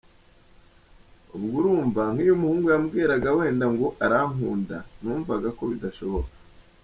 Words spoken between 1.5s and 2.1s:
urumva